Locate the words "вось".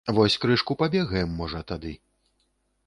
0.17-0.37